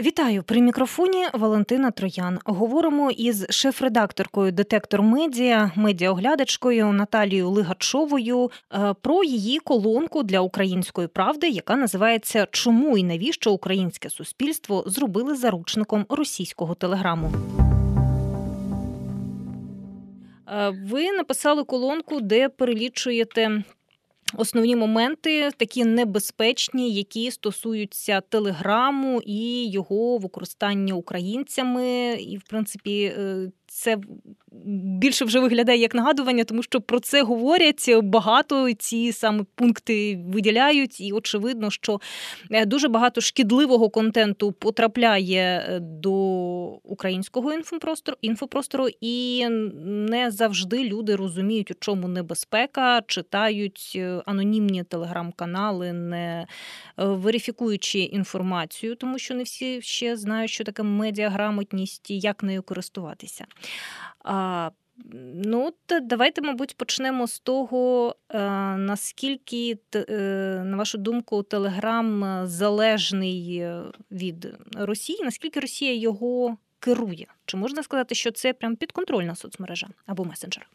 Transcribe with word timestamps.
Вітаю 0.00 0.42
при 0.42 0.60
мікрофоні 0.60 1.26
Валентина 1.32 1.90
Троян. 1.90 2.38
Говоримо 2.44 3.10
із 3.10 3.46
шеф-редакторкою 3.50 4.52
Детектор 4.52 5.02
Медіа, 5.02 5.70
медіаоглядачкою 5.74 6.92
Наталією 6.92 7.50
Лигачовою 7.50 8.50
е, 8.74 8.94
про 9.02 9.24
її 9.24 9.58
колонку 9.58 10.22
для 10.22 10.40
української 10.40 11.08
правди, 11.08 11.48
яка 11.48 11.76
називається 11.76 12.46
Чому 12.50 12.98
і 12.98 13.04
навіщо 13.04 13.52
українське 13.52 14.10
суспільство 14.10 14.84
зробили 14.86 15.34
заручником 15.34 16.06
російського 16.08 16.74
телеграму. 16.74 17.32
Е, 20.48 20.74
ви 20.90 21.12
написали 21.12 21.64
колонку, 21.64 22.20
де 22.20 22.48
перелічуєте 22.48 23.62
Основні 24.34 24.76
моменти 24.76 25.50
такі 25.56 25.84
небезпечні, 25.84 26.90
які 26.90 27.30
стосуються 27.30 28.20
телеграму 28.20 29.22
і 29.26 29.70
його 29.70 30.18
використання 30.18 30.94
українцями, 30.94 32.12
і 32.20 32.36
в 32.36 32.42
принципі 32.42 33.02
е, 33.02 33.50
це 33.68 33.96
більше 35.00 35.24
вже 35.24 35.40
виглядає 35.40 35.78
як 35.78 35.94
нагадування, 35.94 36.44
тому 36.44 36.62
що 36.62 36.80
про 36.80 37.00
це 37.00 37.22
говорять 37.22 37.90
багато. 38.02 38.72
Ці 38.72 39.12
саме 39.12 39.44
пункти 39.54 40.20
виділяють, 40.26 41.00
і 41.00 41.12
очевидно, 41.12 41.70
що 41.70 42.00
е, 42.50 42.66
дуже 42.66 42.88
багато 42.88 43.20
шкідливого 43.20 43.90
контенту 43.90 44.52
потрапляє 44.52 45.66
е, 45.68 45.78
до 45.80 46.12
українського 46.66 47.52
інфопростору 47.52 48.16
інфопростору, 48.22 48.88
і 49.00 49.46
не 49.84 50.30
завжди 50.30 50.84
люди 50.84 51.16
розуміють, 51.16 51.70
у 51.70 51.74
чому 51.80 52.08
небезпека, 52.08 53.02
читають 53.06 53.92
е, 53.96 54.22
анонімні 54.26 54.84
телеграм-канали, 54.84 55.92
не 55.92 56.46
верифікуючи 56.96 57.98
інформацію, 57.98 58.94
тому 58.94 59.18
що 59.18 59.34
не 59.34 59.42
всі 59.42 59.82
ще 59.82 60.16
знають, 60.16 60.50
що 60.50 60.64
таке 60.64 60.82
медіаграмотність 60.82 62.10
і 62.10 62.18
як 62.18 62.42
нею 62.42 62.62
користуватися. 62.62 63.44
А, 64.24 64.70
Ну, 65.34 65.72
то 65.86 66.00
давайте, 66.00 66.42
мабуть, 66.42 66.76
почнемо 66.76 67.26
з 67.26 67.40
того, 67.40 68.14
е, 68.30 68.38
наскільки, 68.76 69.78
е, 69.94 70.62
на 70.64 70.76
вашу 70.76 70.98
думку, 70.98 71.42
Телеграм 71.42 72.42
залежний 72.46 73.66
від 74.10 74.54
Росії, 74.76 75.24
наскільки 75.24 75.60
Росія 75.60 75.94
його 75.94 76.56
керує? 76.80 77.26
Чи 77.46 77.56
можна 77.56 77.82
сказати, 77.82 78.14
що 78.14 78.30
це 78.30 78.52
прям 78.52 78.76
підконтрольна 78.76 79.34
соцмережа 79.34 79.88
або 80.06 80.24
месенджер? 80.24 80.68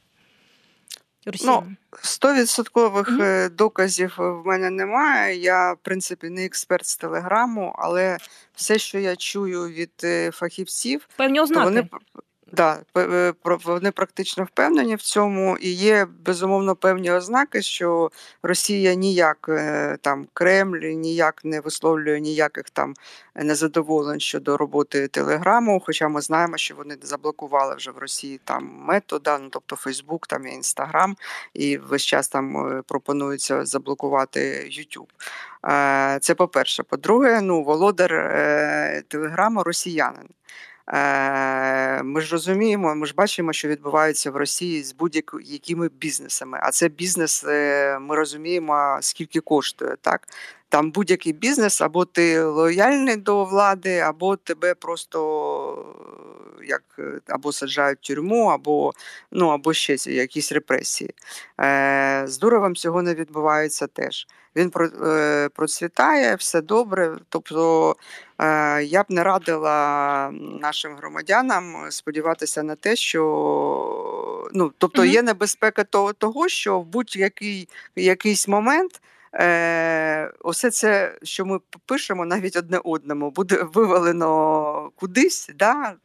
Ну, 1.45 1.75
стовідсоткових 2.01 3.09
mm-hmm. 3.09 3.55
доказів 3.55 4.15
в 4.17 4.41
мене 4.45 4.69
немає. 4.69 5.37
Я, 5.37 5.73
в 5.73 5.77
принципі, 5.81 6.29
не 6.29 6.45
експерт 6.45 6.85
з 6.85 6.97
телеграму, 6.97 7.75
але 7.77 8.17
все, 8.55 8.77
що 8.77 8.99
я 8.99 9.15
чую 9.15 9.67
від 9.67 10.05
фахівців, 10.33 11.07
певні 11.17 11.39
ознаки. 11.39 11.63
вони 11.63 11.89
Да, 12.53 12.79
е, 12.97 13.33
вони 13.43 13.91
практично 13.91 14.43
впевнені 14.43 14.95
в 14.95 15.01
цьому, 15.01 15.57
і 15.57 15.69
є 15.69 16.07
безумовно 16.25 16.75
певні 16.75 17.11
ознаки, 17.11 17.61
що 17.61 18.11
Росія 18.43 18.93
ніяк 18.93 19.45
е, 19.49 19.97
там 20.01 20.27
Кремль 20.33 20.79
ніяк 20.79 21.45
не 21.45 21.59
висловлює 21.59 22.19
ніяких 22.19 22.69
там 22.69 22.93
незадоволень 23.35 24.19
щодо 24.19 24.57
роботи 24.57 25.07
Телеграму. 25.07 25.81
Хоча 25.85 26.07
ми 26.07 26.21
знаємо, 26.21 26.57
що 26.57 26.75
вони 26.75 26.97
заблокували 27.01 27.75
вже 27.75 27.91
в 27.91 27.97
Росії 27.97 28.39
там 28.43 28.71
метода, 28.85 29.37
ну 29.37 29.49
тобто 29.51 29.75
Фейсбук, 29.75 30.27
там 30.27 30.47
і 30.47 30.51
Інстаграм, 30.51 31.15
і 31.53 31.77
весь 31.77 32.05
час 32.05 32.27
там 32.27 32.57
е, 32.57 32.81
пропонується 32.87 33.65
заблокувати 33.65 34.67
Ютуб. 34.71 35.07
Це 36.21 36.35
по-перше. 36.37 36.83
По-друге, 36.83 37.41
ну 37.41 37.63
володар 37.63 38.09
Телеграму 39.07 39.63
росіянин. 39.63 40.27
Е, 40.87 42.03
ми 42.03 42.21
ж 42.21 42.31
розуміємо, 42.31 42.95
ми 42.95 43.05
ж 43.05 43.13
бачимо, 43.17 43.53
що 43.53 43.67
відбувається 43.67 44.31
в 44.31 44.35
Росії 44.35 44.83
з 44.83 44.93
будь-якими 44.93 45.89
бізнесами. 45.89 46.59
А 46.61 46.71
це 46.71 46.89
бізнес, 46.89 47.43
е, 47.47 47.99
ми 47.99 48.15
розуміємо, 48.15 48.97
скільки 49.01 49.39
коштує. 49.39 49.95
так? 50.01 50.27
Там 50.69 50.91
будь-який 50.91 51.33
бізнес, 51.33 51.81
або 51.81 52.05
ти 52.05 52.43
лояльний 52.43 53.15
до 53.15 53.45
влади, 53.45 53.99
або 53.99 54.35
тебе 54.35 54.75
просто 54.75 55.19
як 56.63 56.83
або 57.27 57.51
саджають 57.51 57.99
в 58.01 58.07
тюрму, 58.07 58.45
або 58.45 58.91
ну, 59.31 59.47
або 59.47 59.73
ще 59.73 59.95
якісь 60.11 60.51
репресії. 60.51 61.13
Е, 61.59 62.23
З 62.27 62.37
Дуровим 62.37 62.75
цього 62.75 63.01
не 63.01 63.13
відбувається 63.13 63.87
теж. 63.87 64.27
Він 64.55 64.71
процвітає, 65.53 66.35
все 66.35 66.61
добре. 66.61 67.17
Тобто 67.29 67.95
Е, 68.43 68.83
я 68.83 69.03
б 69.03 69.05
не 69.09 69.23
радила 69.23 70.31
нашим 70.61 70.95
громадянам 70.95 71.85
сподіватися 71.89 72.63
на 72.63 72.75
те, 72.75 72.95
що 72.95 73.21
ну 74.53 74.71
тобто 74.77 75.05
є 75.05 75.21
небезпека 75.21 75.83
того, 75.83 76.13
того 76.13 76.47
що 76.47 76.79
в 76.79 76.85
будь-який 76.85 77.69
якийсь 77.95 78.47
момент. 78.47 79.01
Е, 79.35 80.31
Усе 80.43 80.71
це, 80.71 81.17
що 81.23 81.45
ми 81.45 81.59
пишемо 81.85 82.25
навіть 82.25 82.55
одне 82.55 82.79
одному, 82.83 83.31
буде 83.31 83.63
вивалено 83.73 84.91
кудись, 84.95 85.49
да, 85.55 85.95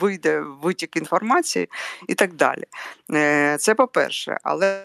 вийде 0.00 0.40
витік 0.40 0.96
інформації 0.96 1.68
і 2.08 2.14
так 2.14 2.32
далі. 2.34 2.64
Е, 3.10 3.56
Це 3.58 3.74
по-перше, 3.74 4.38
але 4.42 4.84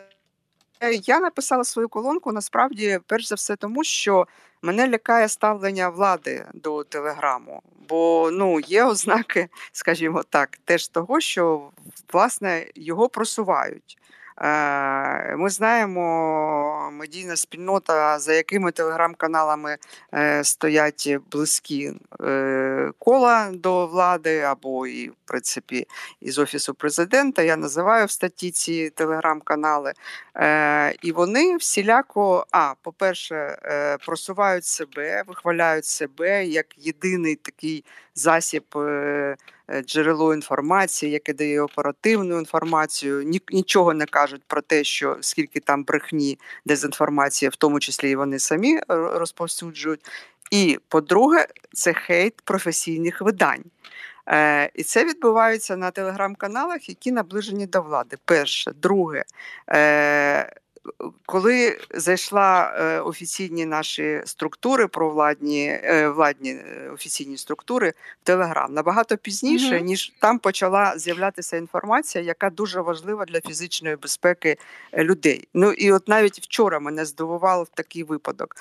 я 1.03 1.19
написала 1.19 1.63
свою 1.63 1.89
колонку 1.89 2.31
насправді, 2.31 2.99
перш 3.07 3.27
за 3.27 3.35
все, 3.35 3.55
тому 3.55 3.83
що 3.83 4.27
Мене 4.61 4.89
лякає 4.89 5.29
ставлення 5.29 5.89
влади 5.89 6.45
до 6.53 6.83
телеграму, 6.83 7.61
бо 7.89 8.29
ну 8.31 8.59
є 8.59 8.83
ознаки, 8.83 9.49
скажімо 9.71 10.23
так, 10.29 10.57
теж 10.65 10.87
того, 10.87 11.19
що 11.19 11.69
власне 12.13 12.65
його 12.75 13.09
просувають. 13.09 13.97
Е, 14.41 15.35
ми 15.35 15.49
знаємо 15.49 16.89
медійна 16.93 17.35
спільнота, 17.35 18.19
за 18.19 18.33
якими 18.33 18.71
телеграм-каналами 18.71 19.77
е, 20.13 20.43
стоять 20.43 21.17
близькі 21.31 21.93
е, 22.21 22.91
кола 22.99 23.49
до 23.53 23.87
влади, 23.87 24.39
або 24.39 24.87
і 24.87 25.09
в 25.09 25.15
принципі 25.25 25.87
із 26.21 26.39
офісу 26.39 26.73
президента. 26.73 27.41
Я 27.41 27.55
називаю 27.55 28.05
в 28.05 28.11
статті 28.11 28.51
ці 28.51 28.89
телеграм-канали. 28.89 29.93
І 31.01 31.11
вони 31.11 31.57
всіляко, 31.57 32.45
а 32.51 32.73
по-перше, 32.81 33.57
просувають 34.05 34.65
себе, 34.65 35.23
вихваляють 35.27 35.85
себе 35.85 36.45
як 36.45 36.65
єдиний 36.77 37.35
такий 37.35 37.83
засіб. 38.19 38.63
Е, 38.77 39.37
джерело 39.85 40.33
інформації, 40.33 41.11
яке 41.11 41.33
дає 41.33 41.61
оперативну 41.61 42.39
інформацію. 42.39 43.39
Нічого 43.51 43.93
не 43.93 44.05
кажуть 44.05 44.41
про 44.47 44.61
те, 44.61 44.83
що 44.83 45.17
скільки 45.21 45.59
там 45.59 45.83
брехні, 45.83 46.39
дезінформації, 46.65 47.49
в 47.49 47.55
тому 47.55 47.79
числі 47.79 48.11
і 48.11 48.15
вони 48.15 48.39
самі 48.39 48.79
розповсюджують. 48.87 50.05
І 50.51 50.79
по-друге, 50.87 51.47
це 51.73 51.93
хейт 51.93 52.41
професійних 52.41 53.21
видань. 53.21 53.63
Е, 54.27 54.71
І 54.73 54.83
це 54.83 55.05
відбувається 55.05 55.77
на 55.77 55.91
телеграм-каналах, 55.91 56.89
які 56.89 57.11
наближені 57.11 57.67
до 57.67 57.81
влади. 57.81 58.17
Перше, 58.25 58.71
друге. 58.71 59.23
Е, 59.69 60.53
коли 61.25 61.77
зайшла 61.93 62.73
е, 62.77 62.99
офіційні 62.99 63.65
наші 63.65 64.21
структури, 64.25 64.87
провладні 64.87 65.79
е, 65.83 66.09
владні 66.09 66.51
е, 66.51 66.89
офіційні 66.93 67.37
структури 67.37 67.93
в 68.21 68.25
Телеграм 68.25 68.73
набагато 68.73 69.17
пізніше, 69.17 69.75
mm-hmm. 69.75 69.83
ніж 69.83 70.13
там 70.19 70.39
почала 70.39 70.97
з'являтися 70.97 71.57
інформація, 71.57 72.23
яка 72.23 72.49
дуже 72.49 72.81
важлива 72.81 73.25
для 73.25 73.41
фізичної 73.41 73.95
безпеки 73.95 74.57
людей. 74.97 75.47
Ну 75.53 75.71
і 75.71 75.91
от 75.91 76.07
навіть 76.07 76.39
вчора 76.39 76.79
мене 76.79 77.05
здивував 77.05 77.67
такий 77.73 78.03
випадок. 78.03 78.55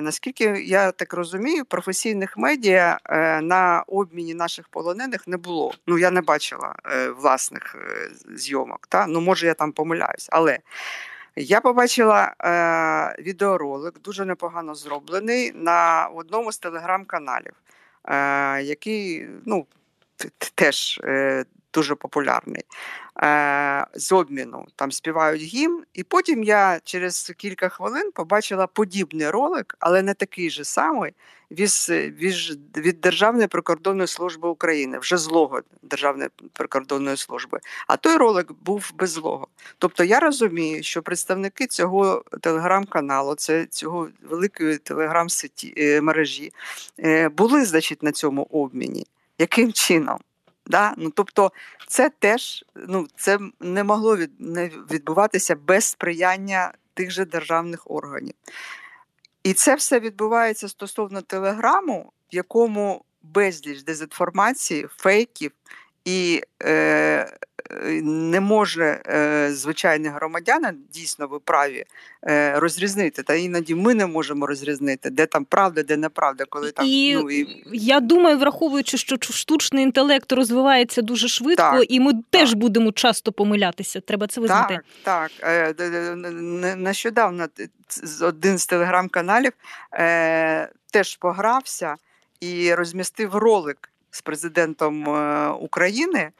Наскільки 0.00 0.44
я 0.44 0.92
так 0.92 1.14
розумію, 1.14 1.64
професійних 1.64 2.36
медіа 2.36 2.98
на 3.42 3.84
обміні 3.86 4.34
наших 4.34 4.68
полонених 4.68 5.28
не 5.28 5.36
було. 5.36 5.74
Ну 5.86 5.98
я 5.98 6.10
не 6.10 6.20
бачила 6.20 6.74
власних 7.16 7.76
зйомок. 8.34 8.86
Та 8.86 9.06
ну 9.06 9.20
може 9.20 9.46
я 9.46 9.54
там 9.54 9.72
помиляюсь, 9.72 10.28
але. 10.30 10.58
Я 11.36 11.60
побачила 11.60 12.34
е, 12.40 13.22
відеоролик, 13.22 14.00
дуже 14.00 14.24
непогано 14.24 14.74
зроблений 14.74 15.52
на 15.54 16.08
одному 16.14 16.52
з 16.52 16.58
телеграм-каналів, 16.58 17.52
е, 18.04 18.62
який 18.62 19.28
ну, 19.44 19.66
теж 20.54 21.00
е, 21.04 21.44
дуже 21.74 21.94
популярний. 21.94 22.62
Е, 23.22 23.86
з 23.94 24.12
обміну 24.12 24.66
там 24.76 24.92
співають 24.92 25.42
гімн, 25.42 25.82
і 25.94 26.02
потім 26.02 26.42
я 26.42 26.80
через 26.84 27.32
кілька 27.36 27.68
хвилин 27.68 28.10
побачила 28.14 28.66
подібний 28.66 29.30
ролик, 29.30 29.76
але 29.78 30.02
не 30.02 30.14
такий 30.14 30.50
же 30.50 30.64
самий 30.64 31.12
від, 31.50 31.70
від, 32.76 33.00
Державної 33.00 33.46
прикордонної 33.46 34.06
служби 34.06 34.48
України, 34.48 34.98
вже 34.98 35.16
злого 35.16 35.60
Державної 35.82 36.30
прикордонної 36.52 37.16
служби. 37.16 37.60
А 37.86 37.96
той 37.96 38.16
ролик 38.16 38.52
був 38.52 38.92
без 38.94 39.10
злого. 39.10 39.48
Тобто 39.78 40.04
я 40.04 40.20
розумію, 40.20 40.82
що 40.82 41.02
представники 41.02 41.66
цього 41.66 42.24
телеграм-каналу, 42.40 43.34
це 43.34 43.66
цього 43.66 44.08
великої 44.30 44.78
телеграм-мережі, 44.78 46.52
е, 46.98 47.28
були, 47.28 47.64
значить, 47.64 48.02
на 48.02 48.12
цьому 48.12 48.42
обміні. 48.42 49.06
Яким 49.38 49.72
чином? 49.72 50.18
Да? 50.66 50.94
Ну, 50.96 51.10
Тобто, 51.10 51.52
це 51.88 52.10
теж 52.18 52.64
ну, 52.74 53.06
це 53.16 53.38
не 53.60 53.84
могло 53.84 54.16
від, 54.16 54.30
не 54.40 54.68
відбуватися 54.68 55.56
без 55.56 55.84
сприяння 55.84 56.72
тих 56.94 57.10
же 57.10 57.24
державних 57.24 57.90
органів. 57.90 58.34
І 59.42 59.52
це 59.52 59.74
все 59.74 60.00
відбувається 60.00 60.68
стосовно 60.68 61.22
телеграму, 61.22 62.12
в 62.32 62.34
якому 62.34 63.04
безліч 63.22 63.82
дезінформації, 63.82 64.88
фейків 64.96 65.52
і 66.04 66.42
е, 66.62 67.38
не 68.02 68.40
може 68.40 69.02
е, 69.06 69.48
звичайний 69.52 70.10
громадянин, 70.10 70.78
дійсно 70.94 71.26
ви 71.26 71.38
праві, 71.38 71.84
е, 72.26 72.60
розрізнити. 72.60 73.22
Та 73.22 73.34
іноді 73.34 73.74
ми 73.74 73.94
не 73.94 74.06
можемо 74.06 74.46
розрізнити, 74.46 75.10
де 75.10 75.26
там 75.26 75.44
правда, 75.44 75.82
де 75.82 75.96
неправда. 75.96 76.44
Коли 76.48 76.72
там 76.72 76.86
і, 76.86 77.14
ну, 77.14 77.30
і... 77.30 77.62
я 77.72 78.00
думаю, 78.00 78.38
враховуючи, 78.38 78.98
що 78.98 79.16
штучний 79.20 79.84
інтелект 79.84 80.32
розвивається 80.32 81.02
дуже 81.02 81.28
швидко, 81.28 81.62
так, 81.62 81.84
і 81.88 82.00
ми 82.00 82.12
так. 82.12 82.22
теж 82.30 82.54
будемо 82.54 82.92
часто 82.92 83.32
помилятися. 83.32 84.00
Треба 84.00 84.26
це 84.26 84.40
визнати. 84.40 84.80
Так, 85.02 85.30
так. 85.38 85.76
Нещодавно 86.76 87.46
один 88.20 88.58
з 88.58 88.66
телеграм-каналів 88.66 89.52
теж 90.90 91.16
погрався 91.16 91.96
і 92.40 92.74
розмістив 92.74 93.34
ролик 93.34 93.90
з 94.14 94.22
президентом 94.22 95.08
е, 95.08 95.48
України 95.48 96.30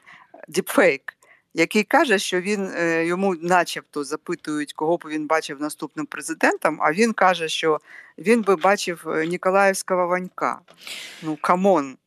Діпфейк, 0.47 1.14
який 1.55 1.83
каже, 1.83 2.19
що 2.19 2.41
він 2.41 2.71
е, 2.75 3.05
йому, 3.05 3.35
начебто, 3.35 4.03
запитують, 4.03 4.73
кого 4.73 4.97
б 4.97 5.03
він 5.09 5.27
бачив 5.27 5.61
наступним 5.61 6.05
президентом. 6.05 6.77
А 6.81 6.91
він 6.91 7.13
каже, 7.13 7.49
що 7.49 7.79
він 8.17 8.41
би 8.41 8.55
бачив 8.55 9.03
е, 9.07 9.27
Ніколаївського 9.27 10.07
Ванька. 10.07 10.59
Ну 11.23 11.37
come 11.41 11.73
on. 11.73 11.97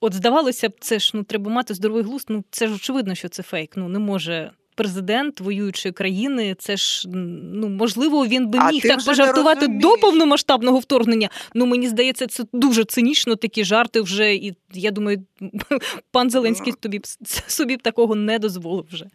От 0.00 0.14
здавалося 0.14 0.68
б, 0.68 0.72
це 0.80 0.98
ж 0.98 1.10
ну 1.14 1.22
треба 1.22 1.50
мати 1.50 1.74
здоровий 1.74 2.02
глузд. 2.02 2.26
Ну 2.28 2.44
це 2.50 2.68
ж 2.68 2.74
очевидно, 2.74 3.14
що 3.14 3.28
це 3.28 3.42
фейк. 3.42 3.72
Ну 3.76 3.88
не 3.88 3.98
може 3.98 4.50
президент 4.76 5.40
воюючої 5.40 5.92
країни. 5.92 6.56
Це 6.58 6.76
ж 6.76 7.08
ну 7.08 7.68
можливо, 7.68 8.26
він 8.26 8.46
би 8.46 8.58
міг 8.72 8.82
так 8.82 9.04
пожартувати 9.04 9.68
до 9.68 9.96
повномасштабного 9.96 10.78
вторгнення. 10.78 11.30
Ну 11.54 11.66
мені 11.66 11.88
здається, 11.88 12.26
це 12.26 12.44
дуже 12.52 12.84
цинічно. 12.84 13.36
Такі 13.36 13.64
жарти 13.64 14.00
вже, 14.00 14.34
і 14.34 14.56
я 14.72 14.90
думаю, 14.90 15.24
пан 16.10 16.30
Зеленський 16.30 16.72
тобі 16.72 17.00
собі 17.46 17.76
б 17.76 17.82
такого 17.82 18.14
не 18.14 18.38
дозволив 18.38 18.86
вже. 18.92 19.06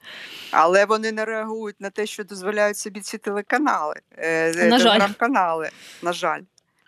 Але 0.52 0.86
вони 0.86 1.12
не 1.12 1.25
реагують 1.25 1.81
на 1.81 1.90
те, 1.90 2.06
що 2.06 2.24
дозволяють 2.24 2.78
собі 2.78 3.00
ці 3.00 3.18
телеканали, 3.18 3.96
е, 4.18 4.69
на 4.69 4.78
телеграм-канали. 4.80 5.69
На 6.02 6.14
жаль, 6.14 6.42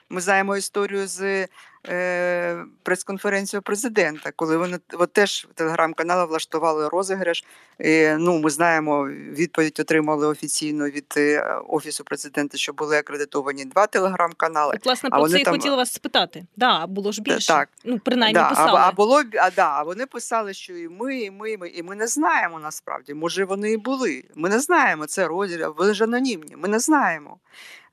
ми 0.09 0.21
знаємо 0.21 0.57
історію 0.57 1.07
з 1.07 1.47
е, 1.87 2.65
прес-конференцію 2.83 3.61
президента, 3.61 4.31
коли 4.35 4.57
вони 4.57 4.79
от 4.93 5.13
теж 5.13 5.47
телеграм-канали 5.55 6.25
влаштували 6.25 6.87
розіграш. 6.87 7.43
І, 7.79 8.09
Ну, 8.17 8.39
ми 8.39 8.49
знаємо, 8.49 9.07
відповідь 9.09 9.79
отримали 9.79 10.27
офіційно 10.27 10.89
від 10.89 11.13
е, 11.17 11.57
офісу 11.67 12.03
президента, 12.03 12.57
що 12.57 12.73
були 12.73 12.97
акредитовані 12.97 13.65
два 13.65 13.87
телеграм-канали. 13.87 14.73
От, 14.75 14.85
власне, 14.85 15.09
про 15.09 15.29
це 15.29 15.39
і 15.39 15.43
там... 15.43 15.53
хотіла 15.53 15.75
вас 15.75 15.93
спитати. 15.93 16.45
Да, 16.57 16.87
було 16.87 17.11
ж 17.11 17.21
більше. 17.21 17.47
Так. 17.47 17.69
Ну, 17.83 17.99
принаймні 17.99 18.33
да, 18.33 18.49
писали. 18.49 18.79
А, 18.79 18.87
а 18.87 18.91
було 18.91 19.23
а, 19.39 19.51
да, 19.51 19.83
вони 19.83 20.05
писали, 20.05 20.53
що 20.53 20.73
і 20.73 20.89
ми, 20.89 21.17
і 21.17 21.31
ми, 21.31 21.51
і 21.51 21.57
ми, 21.57 21.69
і 21.69 21.83
ми 21.83 21.95
не 21.95 22.07
знаємо 22.07 22.59
насправді. 22.59 23.13
Може, 23.13 23.45
вони 23.45 23.71
і 23.71 23.77
були. 23.77 24.23
Ми 24.35 24.49
не 24.49 24.59
знаємо. 24.59 25.05
Це 25.05 25.27
розіграш, 25.27 25.71
вони 25.77 25.93
ж 25.93 26.03
анонімні. 26.03 26.55
Ми 26.57 26.67
не 26.67 26.79
знаємо. 26.79 27.37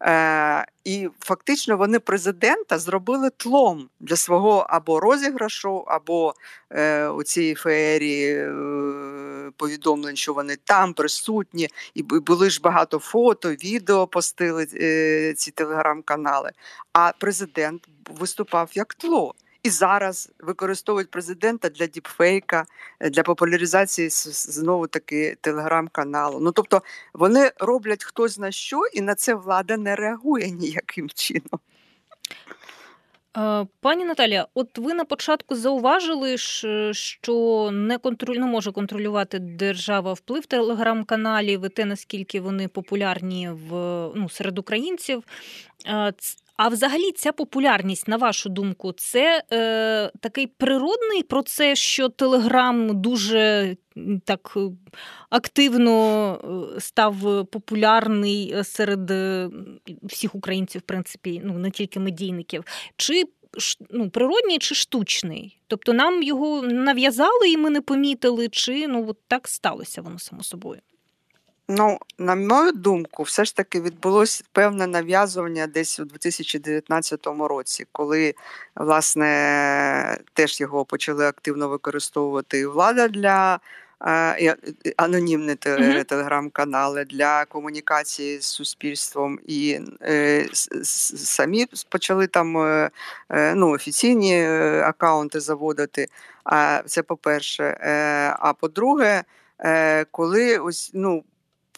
Е, 0.02 0.66
І 0.84 1.08
фактично 1.20 1.76
вони 1.76 1.98
президента 1.98 2.78
зробили 2.78 3.30
тлом 3.36 3.88
для 4.00 4.16
свого 4.16 4.66
або 4.68 5.00
розіграшу, 5.00 5.84
або 5.86 6.34
е, 6.70 7.08
у 7.08 7.22
цій 7.22 7.54
феєрії 7.54 8.34
е, 8.34 9.50
повідомлень, 9.56 10.16
що 10.16 10.34
вони 10.34 10.56
там 10.64 10.92
присутні, 10.92 11.68
і 11.94 12.02
були 12.02 12.50
ж 12.50 12.60
багато 12.60 12.98
фото, 12.98 13.50
відео 13.50 14.06
постили 14.06 14.66
е, 14.74 15.34
ці 15.36 15.50
телеграм-канали. 15.50 16.50
А 16.92 17.12
президент 17.18 17.88
виступав 18.10 18.70
як 18.74 18.94
тло 18.94 19.34
і 19.62 19.70
зараз 19.70 20.30
використовують 20.38 21.10
президента 21.10 21.68
для 21.68 21.86
діпфейка, 21.86 22.66
е, 23.00 23.10
для 23.10 23.22
популяризації 23.22 24.08
знову 24.10 24.86
таки 24.86 25.36
телеграм-каналу. 25.40 26.40
Ну 26.40 26.52
тобто 26.52 26.82
вони 27.14 27.50
роблять 27.58 28.04
хтось 28.04 28.38
на 28.38 28.50
що, 28.50 28.82
і 28.92 29.00
на 29.00 29.14
це 29.14 29.34
влада 29.34 29.76
не 29.76 29.96
реагує 29.96 30.50
ніяким 30.50 31.08
чином. 31.14 31.60
Е, 33.36 33.66
пані 33.80 34.04
Наталія, 34.04 34.46
от 34.54 34.78
ви 34.78 34.94
на 34.94 35.04
початку 35.04 35.54
зауважили, 35.54 36.38
що 36.92 37.70
не 37.72 37.98
контроль... 37.98 38.36
не 38.36 38.46
може 38.46 38.72
контролювати 38.72 39.38
держава 39.38 40.12
вплив 40.12 40.46
телеграм-каналів 40.46 41.64
і 41.64 41.68
те, 41.68 41.84
наскільки 41.84 42.40
вони 42.40 42.68
популярні 42.68 43.50
в 43.50 43.72
ну, 44.14 44.28
серед 44.28 44.58
українців. 44.58 45.22
Е, 46.60 46.64
а 46.64 46.68
взагалі 46.68 47.12
ця 47.12 47.32
популярність, 47.32 48.08
на 48.08 48.16
вашу 48.16 48.48
думку, 48.48 48.92
це 48.92 49.42
е, 49.52 50.10
такий 50.20 50.46
природний 50.46 51.22
процес, 51.22 51.78
що 51.78 52.08
Телеграм 52.08 53.00
дуже 53.00 53.76
так 54.24 54.56
активно 55.30 56.72
е, 56.76 56.80
став 56.80 57.16
популярний 57.46 58.54
серед 58.64 59.10
е, 59.10 59.50
всіх 60.02 60.34
українців, 60.34 60.80
в 60.80 60.84
принципі, 60.84 61.42
ну 61.44 61.58
не 61.58 61.70
тільки 61.70 62.00
медійників, 62.00 62.64
чи 62.96 63.24
ну, 63.90 64.10
природній 64.10 64.58
чи 64.58 64.74
штучний? 64.74 65.60
Тобто 65.66 65.92
нам 65.92 66.22
його 66.22 66.62
нав'язали 66.62 67.50
і 67.50 67.56
ми 67.56 67.70
не 67.70 67.80
помітили, 67.80 68.48
чи 68.48 68.88
ну 68.88 69.08
от 69.08 69.18
так 69.28 69.48
сталося 69.48 70.02
воно 70.02 70.18
само 70.18 70.42
собою? 70.42 70.80
Ну, 71.72 71.98
на 72.18 72.34
мою 72.34 72.72
думку, 72.72 73.22
все 73.22 73.44
ж 73.44 73.56
таки 73.56 73.80
відбулося 73.80 74.44
певне 74.52 74.86
нав'язування 74.86 75.66
десь 75.66 76.00
у 76.00 76.04
2019 76.04 77.26
році, 77.26 77.86
коли 77.92 78.34
власне 78.74 80.18
теж 80.32 80.60
його 80.60 80.84
почали 80.84 81.26
активно 81.26 81.68
використовувати 81.68 82.66
влада 82.66 83.08
для 83.08 83.60
е, 84.02 84.56
анонімні 84.96 85.54
телеграм-канали 86.04 87.04
для 87.04 87.44
комунікації 87.44 88.38
з 88.40 88.46
суспільством, 88.46 89.38
і 89.46 89.80
е, 90.02 90.48
самі 90.82 91.66
почали 91.88 92.26
там 92.26 92.58
е, 92.58 92.90
ну, 93.54 93.70
офіційні 93.70 94.46
акаунти 94.84 95.40
заводити. 95.40 96.06
Це 96.86 97.02
по-перше. 97.02 97.64
А 98.40 98.52
по-друге, 98.52 99.24
коли 100.10 100.58
ось 100.58 100.90
ну 100.94 101.24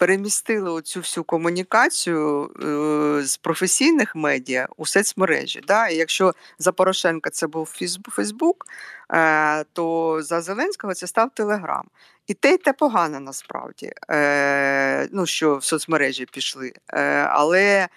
перемістили 0.02 0.70
оцю 0.70 1.00
всю 1.00 1.24
комунікацію 1.24 2.50
е, 2.62 3.26
з 3.26 3.36
професійних 3.36 4.14
медіа 4.16 4.68
у 4.76 4.86
соцмережі. 4.86 5.60
Да? 5.66 5.88
І 5.88 5.96
якщо 5.96 6.34
за 6.58 6.72
Порошенка 6.72 7.30
це 7.30 7.46
був 7.46 7.68
Фейсбук, 8.10 8.66
е, 9.12 9.64
то 9.72 10.18
за 10.22 10.40
Зеленського 10.40 10.94
це 10.94 11.06
став 11.06 11.30
Телеграм. 11.34 11.84
І 12.26 12.34
те, 12.34 12.54
і 12.54 12.56
те 12.56 12.72
погано 12.72 13.20
насправді, 13.20 13.92
е, 14.10 15.08
ну 15.12 15.26
що 15.26 15.56
в 15.56 15.64
соцмережі 15.64 16.26
пішли. 16.26 16.72
Але 17.28 17.88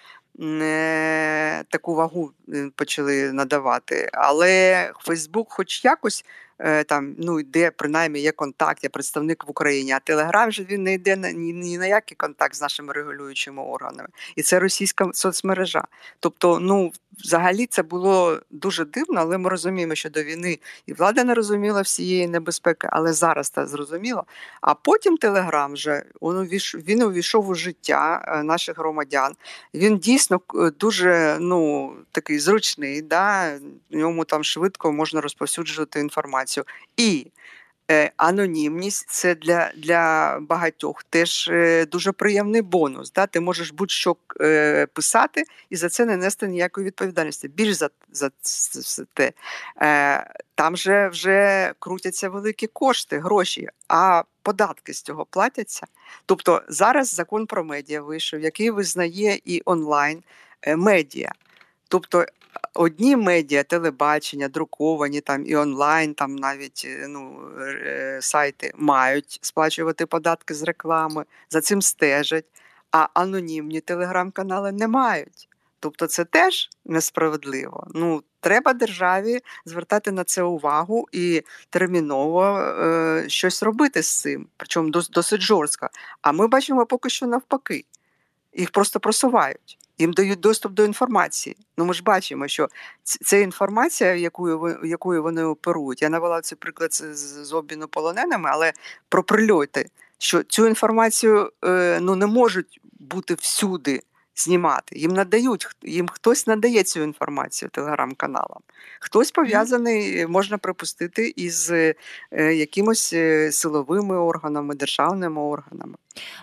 таку 1.68 1.94
вагу 1.94 2.32
почали 2.76 3.32
надавати. 3.32 4.10
Але 4.12 4.92
Фейсбук, 5.04 5.52
хоч 5.52 5.84
якось 5.84 6.24
Е, 6.24 6.45
там 6.86 7.14
ну 7.18 7.40
йде 7.40 7.70
принаймні 7.70 8.20
є 8.20 8.32
контакт, 8.32 8.84
є 8.84 8.90
представник 8.90 9.46
в 9.46 9.50
Україні. 9.50 9.92
А 9.92 9.98
Телеграм 9.98 10.52
же 10.52 10.64
він 10.64 10.82
не 10.82 10.94
йде 10.94 11.16
на 11.16 11.32
ні, 11.32 11.52
ні 11.52 11.78
на 11.78 11.86
який 11.86 12.16
контакт 12.16 12.54
з 12.54 12.60
нашими 12.60 12.92
регулюючими 12.92 13.62
органами, 13.62 14.08
і 14.36 14.42
це 14.42 14.58
російська 14.58 15.10
соцмережа. 15.12 15.84
Тобто, 16.20 16.60
ну 16.60 16.92
взагалі 17.18 17.66
це 17.66 17.82
було 17.82 18.40
дуже 18.50 18.84
дивно, 18.84 19.20
але 19.20 19.38
ми 19.38 19.50
розуміємо, 19.50 19.94
що 19.94 20.10
до 20.10 20.22
війни 20.22 20.58
і 20.86 20.92
влада 20.92 21.24
не 21.24 21.34
розуміла 21.34 21.82
всієї 21.82 22.28
небезпеки, 22.28 22.88
але 22.92 23.12
зараз 23.12 23.48
це 23.48 23.66
зрозуміло. 23.66 24.24
А 24.60 24.74
потім 24.74 25.16
Телеграм 25.16 25.72
вже 25.72 26.02
він 26.74 27.02
увійшов 27.02 27.48
у 27.48 27.54
життя 27.54 28.24
е, 28.28 28.42
наших 28.42 28.78
громадян. 28.78 29.34
Він 29.74 29.98
дійсно 29.98 30.40
е, 30.54 30.70
дуже 30.70 31.36
ну 31.40 31.92
такий 32.12 32.38
зручний. 32.38 33.02
да, 33.02 33.58
ньому 33.90 34.24
там 34.24 34.44
швидко 34.44 34.92
можна 34.92 35.20
розповсюджувати 35.20 36.00
інформацію 36.00 36.45
інформацію. 36.46 36.64
І 36.96 37.32
Е, 37.90 38.10
анонімність 38.16 39.08
це 39.08 39.34
для 39.34 39.70
для 39.76 40.38
багатьох 40.40 41.02
теж 41.02 41.48
е, 41.52 41.86
дуже 41.86 42.12
приємний 42.12 42.62
бонус. 42.62 43.12
Да? 43.12 43.26
Ти 43.26 43.40
можеш 43.40 43.70
будь-що 43.70 44.16
е, 44.40 44.86
писати 44.86 45.44
і 45.70 45.76
за 45.76 45.88
це 45.88 46.04
не 46.04 46.16
нести 46.16 46.48
ніякої 46.48 46.86
відповідальності. 46.86 47.48
Більш 47.48 47.72
за 47.72 47.90
за 48.12 48.30
це 48.40 49.04
те. 49.14 49.32
Там 50.54 50.76
же 50.76 51.08
вже 51.08 51.72
крутяться 51.78 52.28
великі 52.28 52.66
кошти, 52.66 53.18
гроші, 53.18 53.68
а 53.88 54.22
податки 54.42 54.92
з 54.92 55.02
цього 55.02 55.24
платяться. 55.24 55.86
Тобто 56.26 56.62
зараз 56.68 57.14
закон 57.14 57.46
про 57.46 57.64
медіа 57.64 58.02
вийшов, 58.02 58.40
який 58.40 58.70
визнає 58.70 59.40
і 59.44 59.62
онлайн 59.64 60.22
медіа. 60.76 61.32
Тобто 61.88 62.24
одні 62.74 63.16
медіа, 63.16 63.62
телебачення, 63.62 64.48
друковані 64.48 65.20
там 65.20 65.46
і 65.46 65.56
онлайн, 65.56 66.14
там 66.14 66.36
навіть 66.36 66.82
е, 66.86 67.06
ну, 67.08 67.40
е, 67.60 68.18
сайти 68.22 68.72
мають 68.76 69.38
сплачувати 69.42 70.06
податки 70.06 70.54
з 70.54 70.62
реклами, 70.62 71.24
за 71.50 71.60
цим 71.60 71.82
стежать, 71.82 72.44
а 72.90 73.08
анонімні 73.14 73.80
телеграм-канали 73.80 74.72
не 74.72 74.88
мають. 74.88 75.48
Тобто 75.80 76.06
це 76.06 76.24
теж 76.24 76.70
несправедливо. 76.84 77.86
Ну, 77.94 78.22
Треба 78.40 78.72
державі 78.72 79.40
звертати 79.64 80.12
на 80.12 80.24
це 80.24 80.42
увагу 80.42 81.06
і 81.12 81.42
терміново 81.70 82.58
е, 82.58 83.24
щось 83.28 83.62
робити 83.62 84.02
з 84.02 84.20
цим, 84.20 84.48
причому 84.56 84.90
досить 84.90 85.40
жорстко. 85.40 85.88
А 86.22 86.32
ми 86.32 86.46
бачимо 86.46 86.86
поки 86.86 87.10
що 87.10 87.26
навпаки. 87.26 87.84
Їх 88.56 88.70
просто 88.70 89.00
просувають 89.00 89.78
їм 89.98 90.12
дають 90.12 90.40
доступ 90.40 90.72
до 90.72 90.84
інформації. 90.84 91.56
Ну 91.76 91.84
ми 91.84 91.94
ж 91.94 92.02
бачимо, 92.02 92.48
що 92.48 92.68
це 93.02 93.40
інформація, 93.40 94.14
якою 94.14 94.78
якою 94.84 95.22
вони 95.22 95.44
оперують. 95.44 96.02
Я 96.02 96.08
навела 96.08 96.40
цей 96.40 96.58
приклад 96.58 96.94
з, 96.94 97.02
з 97.44 97.52
обміну 97.52 97.88
полоненими, 97.88 98.48
але 98.52 98.72
про 99.08 99.22
прильоти, 99.22 99.90
що 100.18 100.42
цю 100.42 100.66
інформацію 100.66 101.52
е, 101.64 101.98
ну 102.00 102.16
не 102.16 102.26
можуть 102.26 102.80
бути 102.98 103.34
всюди 103.34 104.02
знімати. 104.36 104.98
Їм 104.98 105.12
надають, 105.12 105.68
їм 105.82 106.08
хтось 106.08 106.46
надає 106.46 106.82
цю 106.82 107.02
інформацію 107.02 107.68
телеграм-каналам. 107.68 108.60
Хтось 109.00 109.30
пов'язаний, 109.30 110.26
можна 110.26 110.58
припустити, 110.58 111.32
із 111.36 111.70
е, 111.70 111.94
якимось 112.32 113.12
е, 113.12 113.52
силовими 113.52 114.18
органами, 114.18 114.74
державними 114.74 115.40
органами. 115.40 115.94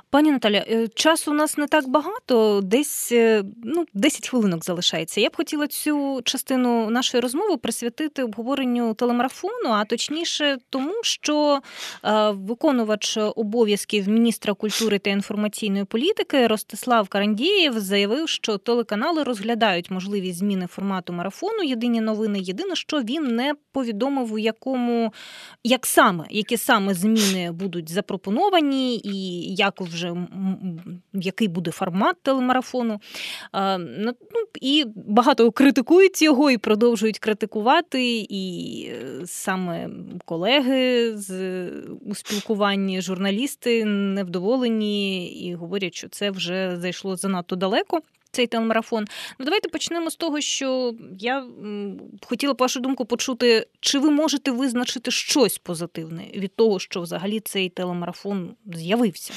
Пані 0.10 0.32
Наталя, 0.32 0.66
е, 0.68 0.88
часу 0.88 1.32
у 1.32 1.34
нас 1.34 1.58
не 1.58 1.68
так 1.68 1.88
багато, 1.88 2.62
десь 2.64 3.12
ну, 3.64 3.86
10 3.94 4.30
хвилинок 4.30 4.66
залишається. 4.66 5.22
Я 5.22 5.30
б 5.30 5.36
хотіла 5.36 5.68
цю 5.68 6.22
частину 6.24 6.90
нашої 6.90 7.22
розмови 7.22 7.58
присвятити 7.58 8.24
обговоренню 8.24 8.94
телемарафону, 8.94 9.70
а 9.70 9.86
точніше, 9.86 10.58
тому 10.70 10.94
що 11.04 11.60
виконувач 12.30 13.18
обов'язків 13.36 14.10
міністра 14.10 14.54
культури 14.54 15.00
та 15.00 15.10
інформаційної 15.10 15.86
політики 15.86 16.48
Ростислав 16.48 17.08
Карандієв 17.08 17.80
заявив, 17.80 18.30
що 18.30 18.58
телеканали 18.58 19.24
розглядають 19.24 19.92
можливість 19.92 20.40
зміни 20.40 20.68
формату 20.68 21.14
марафону. 21.14 21.64
Єдині 21.64 22.02
новини. 22.02 22.40
Єдине, 22.40 22.76
що 22.76 23.02
він 23.02 23.36
не 23.36 23.54
повідомив, 23.72 24.34
у 24.34 24.38
якому 24.38 25.14
як 25.64 25.86
саме 25.86 26.26
які 26.30 26.58
саме 26.58 26.94
зміни 26.94 27.52
будуть 27.52 27.90
запропоновані, 27.90 29.02
і 29.04 29.56
як 29.56 29.63
вже 29.80 30.16
який 31.14 31.48
буде 31.48 31.72
формат 31.72 32.16
телемарафону. 32.22 33.00
Ну, 33.78 34.14
І 34.62 34.86
багато 34.96 35.52
критикують 35.52 36.22
його 36.22 36.52
і 36.52 36.58
продовжують 36.58 37.20
критикувати. 37.20 38.26
І 38.30 38.86
е, 38.92 39.22
саме 39.26 39.90
колеги 40.26 41.18
з 41.18 41.70
у 42.06 42.16
спілкуванні 42.16 43.02
журналісти 43.02 43.86
невдоволені 43.86 45.28
і 45.28 45.56
говорять, 45.56 45.96
що 45.96 46.10
це 46.10 46.32
вже 46.32 46.78
зайшло 46.78 47.16
занадто 47.16 47.56
далеко. 47.56 48.02
Цей 48.32 48.48
телемарафон. 48.48 49.06
Ну, 49.40 49.46
давайте 49.46 49.70
почнемо 49.70 50.10
з 50.12 50.16
того, 50.16 50.42
що 50.42 50.96
я 51.20 51.46
хотіла 52.22 52.54
б 52.54 52.58
вашу 52.60 52.80
думку 52.80 53.06
почути, 53.06 53.68
чи 53.80 54.00
ви 54.00 54.12
можете 54.12 54.52
визначити 54.52 55.12
щось 55.12 55.58
позитивне 55.58 56.24
від 56.36 56.56
того, 56.56 56.80
що 56.80 57.02
взагалі 57.02 57.40
цей 57.40 57.70
телемарафон 57.70 58.56
з'явився? 58.66 59.34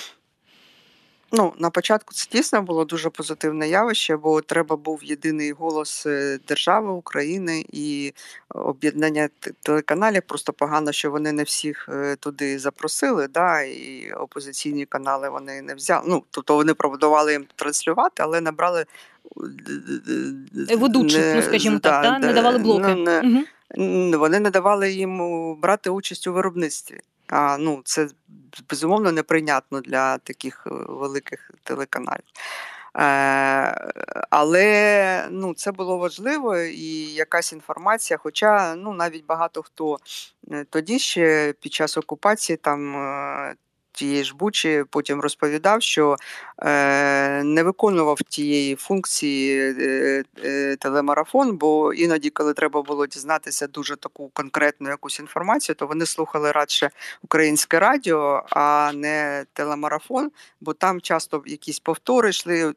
Ну, 1.33 1.53
на 1.59 1.71
початку 1.71 2.15
це 2.15 2.29
дійсно 2.33 2.63
було 2.63 2.85
дуже 2.85 3.11
позитивне 3.11 3.69
явище, 3.69 4.17
бо 4.17 4.41
треба 4.41 4.77
був 4.77 5.05
єдиний 5.05 5.53
голос 5.53 6.07
е, 6.07 6.39
держави 6.49 6.93
України 6.93 7.65
і 7.73 8.13
об'єднання 8.49 9.29
телеканалів. 9.63 10.23
Просто 10.27 10.53
погано, 10.53 10.93
що 10.93 11.11
вони 11.11 11.33
не 11.33 11.43
всіх 11.43 11.89
е, 11.93 12.17
туди 12.17 12.59
запросили. 12.59 13.29
да, 13.29 13.63
І 13.63 14.13
опозиційні 14.13 14.87
канали 14.87 15.29
вони 15.29 15.63
не 15.63 15.75
взяли. 15.75 16.05
Ну, 16.09 16.23
тобто 16.31 16.55
вони 16.55 16.75
пробудували 16.75 17.33
їм 17.33 17.47
транслювати, 17.57 18.23
але 18.23 18.41
набрали 18.41 18.85
ведучих, 20.77 21.35
ну 21.35 21.43
скажімо 21.43 21.79
так, 21.79 22.03
да, 22.03 22.19
не 22.19 22.33
давали 22.33 22.59
блоки. 22.59 22.89
Ну, 22.89 22.97
не, 22.97 23.21
угу. 23.21 23.45
Вони 24.19 24.41
не 24.41 24.51
давали 24.51 24.93
їм 24.93 25.55
брати 25.61 25.91
участь 25.91 26.27
у 26.27 26.33
виробництві. 26.33 27.01
А 27.29 27.59
ну 27.59 27.81
це 27.85 28.09
безумовно 28.71 29.13
неприйнятно 29.13 29.81
для 29.81 30.19
таких 30.19 30.67
е, 30.67 30.71
великих 30.89 31.51
телеканалів. 31.63 32.25
Е, 32.99 33.91
Але 34.31 35.29
ну, 35.31 35.55
це 35.55 35.73
було 35.73 35.99
важливо 35.99 36.57
і 36.59 37.15
якась 37.15 37.53
інформація. 37.53 38.19
Хоча 38.19 38.75
ну, 38.75 38.93
навіть 38.93 39.27
багато 39.27 39.63
хто 39.63 39.99
е, 40.53 40.65
тоді 40.71 40.99
ще 40.99 41.55
під 41.61 41.73
час 41.73 41.99
окупації 41.99 42.57
там 42.57 42.97
тієї 43.97 44.25
ж 44.25 44.35
Бучі 44.35 44.85
потім 44.91 45.21
розповідав, 45.21 45.83
що 45.83 46.17
е, 46.59 47.43
не 47.43 47.63
виконував 47.63 48.23
тієї 48.23 48.75
функції 48.75 49.75
е, 49.81 50.25
е, 50.45 50.77
телемарафон, 50.77 51.57
бо 51.57 51.93
іноді, 51.93 52.31
коли 52.31 52.55
треба 52.55 52.83
було 52.83 53.07
дізнатися 53.07 53.67
дуже 53.67 53.97
таку 53.97 54.31
конкретну 54.35 54.89
якусь 54.89 55.21
інформацію, 55.21 55.77
то 55.77 55.87
вони 55.87 56.07
слухали 56.07 56.53
радше 56.53 56.91
українське 57.23 57.79
радіо, 57.79 58.45
а 58.51 58.93
не 58.95 59.45
телемарафон, 59.53 60.31
бо 60.61 60.73
там 60.73 61.01
часто 61.01 61.43
якісь 61.47 61.79
повтори 61.79 62.31
йшли, 62.31 62.75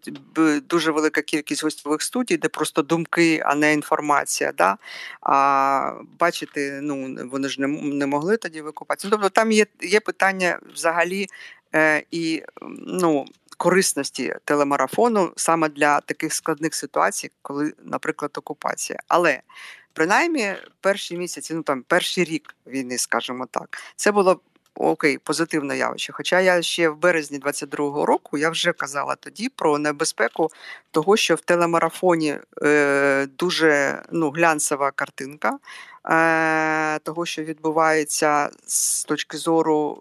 дуже 0.70 0.92
велика 0.92 1.22
кількість 1.22 1.64
гостьових 1.64 2.02
студій, 2.02 2.38
де 2.38 2.48
просто 2.48 2.82
думки, 2.82 3.42
а 3.46 3.56
не 3.56 3.74
інформація. 3.74 4.52
Да? 4.58 4.78
А 5.22 5.92
бачити, 6.20 6.80
ну 6.84 7.18
вони 7.32 7.50
ж 7.50 7.62
не, 7.62 7.68
не 7.68 8.06
могли 8.06 8.38
тоді 8.38 8.62
викупатися. 8.62 9.08
Ну, 9.08 9.12
тобто 9.12 9.30
там 9.30 9.52
є, 9.52 9.66
є 9.82 10.00
питання 10.00 10.60
взагалі 10.74 11.09
взагалі 11.10 11.28
е, 11.76 12.04
і 12.12 12.44
ну, 12.88 13.26
корисності 13.58 14.36
телемарафону 14.46 15.34
саме 15.36 15.70
для 15.70 16.00
таких 16.00 16.34
складних 16.34 16.76
ситуацій, 16.76 17.32
коли, 17.42 17.74
наприклад, 17.84 18.32
окупація. 18.38 19.00
Але 19.08 19.42
принаймні 19.94 20.56
перші 20.82 21.18
місяці, 21.18 21.54
ну 21.54 21.64
там 21.64 21.84
перший 21.88 22.24
рік 22.24 22.56
війни, 22.68 22.98
скажімо 22.98 23.48
так, 23.52 23.78
це 23.96 24.12
було. 24.12 24.42
Окей, 24.76 25.18
позитивне 25.18 25.78
явище. 25.78 26.14
Хоча 26.14 26.40
я 26.40 26.62
ще 26.62 26.90
в 26.90 26.98
березні 26.98 27.40
22-го 27.40 28.06
року 28.06 28.38
я 28.38 28.50
вже 28.50 28.74
казала 28.74 29.16
тоді 29.16 29.50
про 29.50 29.78
небезпеку 29.78 30.50
того, 30.92 31.18
що 31.18 31.36
в 31.36 31.42
телемарафоні 31.42 32.38
е, 32.64 33.28
дуже 33.38 34.02
ну, 34.12 34.30
глянцева 34.30 34.92
картинка, 34.92 35.60
Е, 36.06 37.00
того, 37.00 37.26
що 37.26 37.44
відбувається 37.44 38.50
з 38.68 39.04
точки 39.04 39.38
зору, 39.38 39.98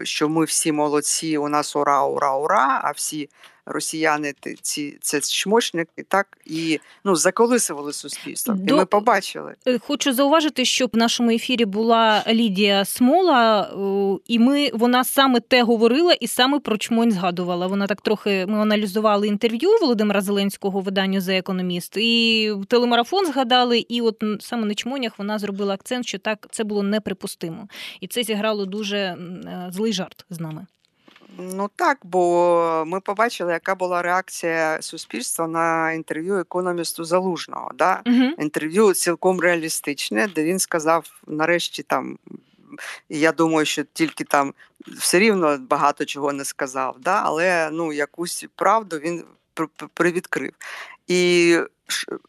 е, 0.00 0.04
що 0.04 0.28
ми 0.28 0.44
всі 0.44 0.72
молодці, 0.72 1.38
у 1.38 1.48
нас 1.48 1.76
ура, 1.76 2.04
ура, 2.04 2.36
ура, 2.36 2.80
а 2.84 2.90
всі 2.90 3.28
росіяни 3.66 4.34
ці 4.62 4.98
це 5.00 5.20
чмошники, 5.20 6.02
так 6.08 6.38
і 6.46 6.80
ну 7.04 7.16
заколисували 7.16 7.92
суспільство. 7.92 8.54
До... 8.54 8.74
І 8.74 8.78
ми 8.78 8.84
побачили. 8.86 9.54
Е, 9.66 9.78
хочу 9.78 10.12
зауважити, 10.12 10.64
що 10.64 10.86
в 10.86 10.96
нашому 10.96 11.30
ефірі 11.30 11.64
була 11.64 12.24
Лідія 12.28 12.84
Смола, 12.84 13.70
і 14.26 14.38
ми 14.38 14.70
вона 14.72 15.04
саме 15.04 15.40
те 15.40 15.62
говорила 15.62 16.12
і 16.12 16.26
саме 16.26 16.60
про 16.60 16.78
чмонь 16.78 17.12
згадувала. 17.12 17.66
Вона 17.66 17.86
так 17.86 18.00
трохи 18.00 18.46
ми 18.46 18.58
аналізували 18.58 19.28
інтерв'ю 19.28 19.70
Володимира 19.80 20.20
Зеленського 20.20 20.80
виданню 20.80 21.20
за 21.20 21.34
економіст, 21.34 21.96
і 21.96 22.52
телемарафон 22.68 23.26
згадали. 23.26 23.78
І 23.78 24.00
от 24.00 24.22
саме 24.40 24.66
на 24.66 24.74
чмонях 24.74 25.18
вона 25.18 25.38
зробила 25.38 25.74
акцент, 25.74 26.06
що 26.06 26.18
так 26.18 26.46
це 26.50 26.64
було 26.64 26.82
неприпустимо, 26.82 27.68
і 28.00 28.06
це 28.06 28.22
зіграло 28.22 28.66
дуже 28.66 28.96
е, 28.98 29.68
злий 29.72 29.92
жарт 29.92 30.24
з 30.30 30.40
нами. 30.40 30.66
Ну 31.38 31.70
так, 31.76 31.98
бо 32.02 32.84
ми 32.86 33.00
побачили, 33.00 33.52
яка 33.52 33.74
була 33.74 34.02
реакція 34.02 34.82
суспільства 34.82 35.46
на 35.46 35.92
інтерв'ю 35.92 36.38
економісту 36.38 37.04
Залужного. 37.04 37.70
Да? 37.74 38.02
Угу. 38.06 38.24
Інтерв'ю 38.38 38.94
цілком 38.94 39.40
реалістичне, 39.40 40.28
де 40.34 40.44
він 40.44 40.58
сказав, 40.58 41.20
нарешті 41.26 41.82
там. 41.82 42.18
Я 43.08 43.32
думаю, 43.32 43.66
що 43.66 43.84
тільки 43.92 44.24
там 44.24 44.54
все 44.86 45.18
рівно 45.18 45.58
багато 45.58 46.04
чого 46.04 46.32
не 46.32 46.44
сказав, 46.44 46.96
да? 47.00 47.22
але 47.24 47.70
ну, 47.72 47.92
якусь 47.92 48.46
правду 48.56 48.96
він 48.98 49.24
привідкрив. 49.94 50.52
І 51.06 51.56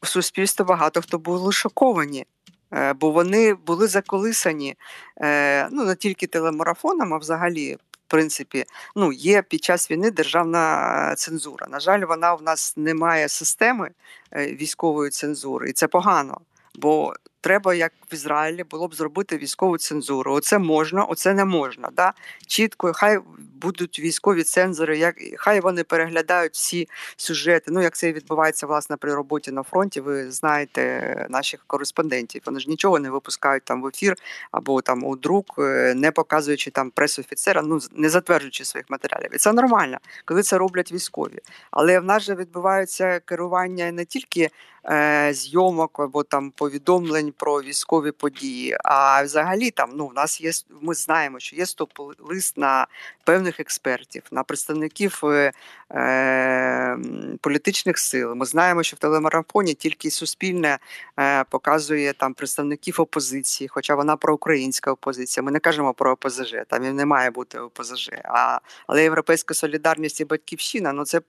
в 0.02 0.08
суспільстві 0.08 0.64
багато 0.64 1.02
хто 1.02 1.20
були 1.20 1.52
шоковані 1.52 2.26
Е, 2.74 2.94
бо 2.94 3.12
вони 3.12 3.54
були 3.54 3.88
заколисані 3.88 4.76
е, 5.22 5.70
ну, 5.72 5.86
не 5.86 5.96
тільки 5.96 6.28
телемарафоном, 6.28 7.14
а 7.14 7.18
взагалі. 7.18 7.78
Принципі, 8.08 8.66
ну 8.96 9.12
є 9.12 9.42
під 9.42 9.64
час 9.64 9.92
війни 9.92 10.12
державна 10.12 11.14
цензура. 11.18 11.68
На 11.68 11.80
жаль, 11.80 12.06
вона 12.06 12.34
в 12.34 12.42
нас 12.42 12.74
не 12.78 12.94
має 12.94 13.30
системи 13.30 13.92
е, 14.32 14.46
військової 14.46 15.12
цензури, 15.12 15.70
і 15.70 15.74
це 15.74 15.88
погано. 15.88 16.42
Бо 16.76 17.14
треба, 17.42 17.74
як 17.74 17.94
в 18.12 18.14
Ізраїлі, 18.14 18.64
було 18.64 18.88
б 18.88 18.96
зробити 18.96 19.38
військову 19.38 19.78
цензуру. 19.78 20.34
Оце 20.34 20.58
можна, 20.58 21.04
оце 21.04 21.34
не 21.34 21.46
можна. 21.46 21.90
Да? 21.94 22.14
Чітко, 22.48 22.94
хай 22.94 23.20
будуть 23.62 24.00
військові 24.00 24.44
цензори, 24.44 24.98
як 24.98 25.16
хай 25.38 25.60
вони 25.60 25.84
переглядають 25.84 26.54
всі 26.54 26.88
сюжети. 27.18 27.72
Ну 27.72 27.82
як 27.82 27.96
це 27.96 28.14
відбувається 28.14 28.68
власне 28.68 28.98
при 28.98 29.14
роботі 29.14 29.52
на 29.52 29.64
фронті. 29.64 30.02
Ви 30.02 30.32
знаєте 30.32 31.26
наших 31.30 31.64
кореспондентів. 31.68 32.42
Вони 32.46 32.60
ж 32.60 32.70
нічого 32.70 33.00
не 33.00 33.10
випускають 33.10 33.64
там 33.64 33.82
в 33.82 33.88
ефір 33.88 34.16
або 34.52 34.82
там 34.82 35.04
у 35.04 35.16
друк, 35.16 35.56
е, 35.60 35.94
не 35.96 36.12
показуючи 36.12 36.72
там 36.72 36.90
прес-офіцера, 36.90 37.62
ну 37.62 37.80
не 37.92 38.10
затверджуючи 38.10 38.66
своїх 38.66 38.90
матеріалів. 38.90 39.30
І 39.34 39.38
це 39.38 39.54
нормально, 39.54 39.98
коли 40.26 40.44
це 40.44 40.58
роблять 40.58 40.92
військові. 40.92 41.40
Але 41.72 42.00
в 42.00 42.04
нас 42.04 42.24
же 42.24 42.36
відбувається 42.36 43.20
керування 43.20 43.92
не 43.92 44.06
тільки 44.06 44.50
е, 44.86 45.30
зйомок 45.34 46.00
або 46.00 46.24
там 46.24 46.52
повідомлень 46.52 47.27
про 47.32 47.62
військові 47.62 48.12
події. 48.12 48.78
А 48.84 49.24
взагалі 49.24 49.72
там 49.72 49.92
ну 49.96 50.08
в 50.08 50.14
нас 50.14 50.42
є 50.42 50.52
ми 50.82 50.94
знаємо, 50.94 51.40
що 51.40 51.56
є 51.56 51.66
стоп-лист 51.66 52.58
на 52.58 52.88
певних 53.24 53.60
експертів, 53.60 54.24
на 54.32 54.44
представників 54.44 55.22
е, 55.24 55.52
е, 55.92 56.98
політичних 57.42 57.98
сил. 57.98 58.36
Ми 58.36 58.46
знаємо, 58.46 58.84
що 58.84 58.96
в 58.96 59.00
телемарафоні 59.00 59.74
тільки 59.74 60.12
суспільне 60.12 60.80
е, 61.20 61.44
показує 61.44 62.14
там 62.14 62.34
представників 62.34 63.02
опозиції, 63.02 63.68
хоча 63.68 63.96
вона 63.96 64.16
проукраїнська 64.16 64.92
опозиція. 64.92 65.44
Ми 65.44 65.52
не 65.52 65.60
кажемо 65.60 65.94
про 65.94 66.12
ОПЗЖ, 66.12 66.56
там 66.68 66.84
і 66.84 66.92
не 66.92 67.06
має 67.06 67.30
бути 67.30 67.60
ОПЗЖ. 67.60 68.10
А 68.24 68.60
але 68.88 69.04
європейська 69.04 69.54
солідарність 69.54 70.22
і 70.22 70.26
батьківщина 70.26 70.94
ну 70.94 71.06
це 71.06 71.22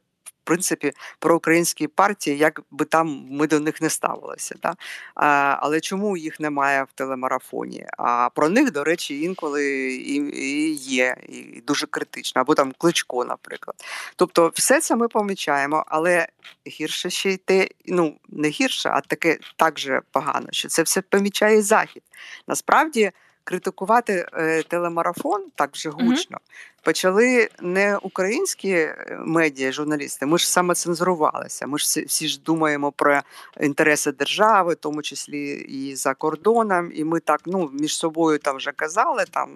принципі 0.48 0.92
проукраїнські 1.18 1.86
партії, 1.86 2.38
як 2.38 2.60
би 2.70 2.84
там 2.84 3.26
ми 3.30 3.46
до 3.46 3.60
них 3.60 3.82
не 3.82 3.90
ставилися. 3.90 4.54
Да? 4.62 4.74
А, 5.14 5.56
Але 5.60 5.80
чому 5.80 6.16
їх 6.16 6.40
немає 6.40 6.82
в 6.82 6.92
телемарафоні? 6.94 7.86
А 7.98 8.28
про 8.34 8.48
них, 8.48 8.72
до 8.72 8.84
речі, 8.84 9.22
інколи 9.22 9.92
і, 9.92 10.14
і 10.14 10.74
є, 10.74 11.16
і 11.28 11.62
дуже 11.66 11.86
критично, 11.86 12.40
або 12.40 12.54
там 12.54 12.72
кличко, 12.78 13.24
наприклад. 13.24 13.76
Тобто, 14.16 14.50
все 14.54 14.80
це 14.80 14.96
ми 14.96 15.08
помічаємо, 15.08 15.84
але 15.86 16.28
гірше 16.66 17.10
ще 17.10 17.30
й 17.30 17.36
те, 17.36 17.68
ну 17.86 18.16
не 18.28 18.48
гірше, 18.48 18.88
а 18.88 19.00
таке 19.00 19.38
так 19.56 19.78
же 19.78 20.00
погано, 20.12 20.48
що 20.50 20.68
це 20.68 20.82
все 20.82 21.02
помічає 21.02 21.62
захід. 21.62 22.02
Насправді 22.46 23.10
критикувати 23.44 24.26
е, 24.32 24.62
телемарафон 24.62 25.44
так 25.54 25.70
вже 25.72 25.90
гучно. 25.90 26.38
Угу 26.40 26.68
почали 26.82 27.48
не 27.60 27.96
українські 27.96 28.70
е, 28.70 29.18
медіа, 29.24 29.72
журналісти. 29.72 30.26
Ми 30.26 30.38
ж 30.38 30.50
саме 30.50 30.74
цензурувалися. 30.74 31.66
Ми 31.66 31.78
ж 31.78 32.04
всі, 32.06 32.28
ж 32.28 32.40
думаємо 32.40 32.92
про 32.92 33.20
інтереси 33.60 34.12
держави, 34.12 34.72
в 34.72 34.76
тому 34.76 35.02
числі 35.02 35.50
і 35.52 35.96
за 35.96 36.14
кордоном. 36.14 36.90
І 36.94 37.04
ми 37.04 37.20
так 37.20 37.40
ну 37.46 37.70
між 37.72 37.96
собою 37.96 38.38
там 38.38 38.56
вже 38.56 38.72
казали 38.72 39.24
там, 39.30 39.50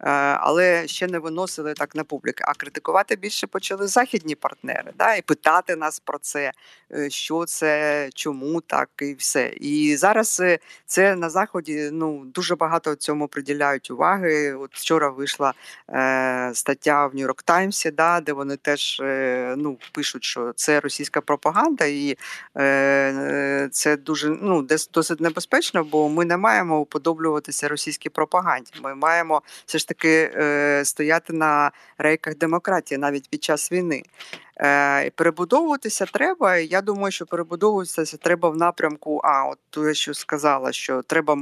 е, 0.00 0.08
але 0.40 0.86
ще 0.86 1.06
не 1.06 1.18
виносили 1.18 1.74
так 1.74 1.94
на 1.94 2.04
публіку. 2.04 2.38
А 2.46 2.54
критикувати 2.54 3.16
більше 3.16 3.46
почали 3.46 3.86
західні 3.86 4.34
партнери, 4.34 4.92
да, 4.98 5.14
і 5.14 5.22
питати 5.22 5.76
нас 5.76 6.00
про 6.00 6.18
це, 6.18 6.52
е, 6.92 7.10
що 7.10 7.44
це, 7.44 8.08
чому 8.14 8.60
так, 8.60 8.88
і 9.02 9.14
все. 9.14 9.52
І 9.60 9.96
зараз 9.96 10.42
це 10.86 11.16
на 11.16 11.30
заході 11.30 11.90
ну 11.92 12.24
дуже 12.24 12.56
багато 12.56 12.94
цьому 12.94 13.28
приділяють 13.28 13.90
уваги. 13.90 14.54
От 14.54 14.74
вчора 14.74 15.08
вийшла 15.08 15.54
е, 15.90 16.50
стаття 16.68 17.06
в 17.06 17.14
Нью-Йорк 17.14 17.42
Таймсі, 17.44 17.90
да, 17.90 18.20
де 18.20 18.32
вони 18.32 18.56
теж 18.56 19.00
е, 19.00 19.54
ну, 19.58 19.78
пишуть, 19.92 20.24
що 20.24 20.52
це 20.56 20.80
російська 20.80 21.20
пропаганда, 21.20 21.84
і 21.84 22.16
е, 22.56 23.68
це 23.72 23.96
дуже 23.96 24.28
ну, 24.28 24.62
досить 24.92 25.20
небезпечно, 25.20 25.84
бо 25.84 26.08
ми 26.08 26.24
не 26.24 26.36
маємо 26.36 26.80
уподоблюватися 26.80 27.68
російській 27.68 28.08
пропаганді. 28.08 28.70
Ми 28.82 28.94
маємо 28.94 29.42
все 29.66 29.78
ж 29.78 29.88
таки 29.88 30.30
е, 30.34 30.82
стояти 30.84 31.32
на 31.32 31.70
рейках 31.98 32.36
демократії 32.36 32.98
навіть 32.98 33.28
під 33.30 33.44
час 33.44 33.72
війни. 33.72 34.02
Е, 34.60 35.10
Перебудовуватися 35.10 36.06
треба. 36.06 36.56
Я 36.56 36.82
думаю, 36.82 37.12
що 37.12 37.26
перебудовуватися 37.26 38.16
треба 38.16 38.48
в 38.48 38.56
напрямку. 38.56 39.20
А 39.24 39.44
от 39.44 39.58
я 39.76 39.94
що 39.94 40.14
сказала, 40.14 40.72
що 40.72 41.02
треба 41.02 41.38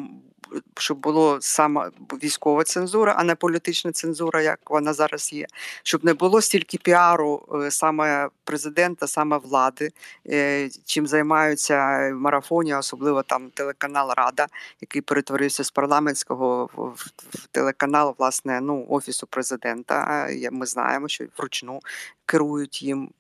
щоб 0.77 0.99
було 0.99 1.39
саме 1.41 1.91
військова 2.23 2.65
цензура, 2.65 3.15
а 3.19 3.25
не 3.25 3.35
політична 3.35 3.93
цензура, 3.93 4.43
як 4.43 4.71
вона 4.71 4.93
зараз 4.93 5.33
є. 5.33 5.47
Щоб 5.83 6.05
не 6.05 6.15
було 6.15 6.41
стільки 6.41 6.79
піару 6.79 7.49
е, 7.65 7.71
саме 7.71 8.29
президента, 8.45 9.07
саме 9.07 9.39
влади, 9.39 9.91
е, 10.27 10.69
чим 10.85 11.07
займаються 11.07 11.77
в 12.13 12.15
марафоні, 12.15 12.75
особливо 12.75 13.23
там 13.23 13.51
телеканал 13.51 14.13
Рада, 14.17 14.47
який 14.81 15.03
перетворився 15.03 15.65
з 15.65 15.71
парламентського 15.71 16.71
в 16.77 17.11
телеканал 17.51 18.15
власне 18.19 18.61
ну 18.61 18.87
офісу 18.89 19.27
президента. 19.27 20.29
Ми 20.53 20.67
знаємо, 20.67 21.09
що 21.09 21.25
вручну 21.37 21.81
керують 22.27 22.83
їм 22.83 23.11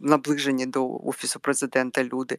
наближені 0.00 0.66
до 0.66 1.00
офісу 1.04 1.40
президента 1.40 2.04
люди. 2.04 2.38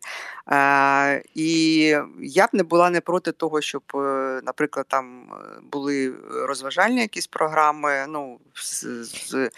І 1.35 1.77
я 2.19 2.47
б 2.47 2.49
не 2.53 2.63
була 2.63 2.89
не 2.89 3.01
проти 3.01 3.31
того, 3.31 3.61
щоб, 3.61 3.83
е, 3.95 4.41
наприклад, 4.43 4.85
там 4.89 5.21
е, 5.21 5.59
були 5.71 6.13
розважальні 6.47 7.01
якісь 7.01 7.27
програми. 7.27 8.05
Ну 8.09 8.39
з, 8.55 8.85
з, 9.03 9.49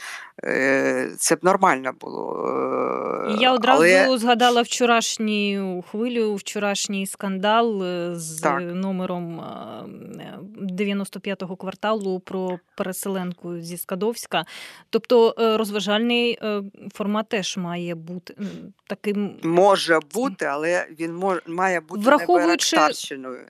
е, 0.43 1.11
це 1.17 1.35
б 1.35 1.39
нормально 1.41 1.91
було. 1.99 3.35
Я 3.39 3.53
одразу 3.53 3.83
Але... 3.83 4.17
згадала 4.17 4.61
вчорашню 4.61 5.83
хвилю, 5.91 6.35
вчорашній 6.35 7.07
скандал 7.07 7.83
з 8.15 8.39
так. 8.39 8.61
номером 8.61 9.43
95-го 10.61 11.55
кварталу 11.55 12.19
про 12.19 12.59
переселенку 12.77 13.59
зі 13.59 13.77
Скадовська. 13.77 14.45
Тобто 14.89 15.35
розважальний 15.37 16.39
формат 16.93 17.29
теж 17.29 17.57
має 17.63 17.95
бути 17.95 18.35
таким. 18.87 19.39
Може 19.43 19.99
бути, 20.13 20.45
але 20.45 20.87
він 20.99 21.15
мож, 21.15 21.39
має 21.47 21.79
бути 21.79 22.03
Враховуючи... 22.03 22.77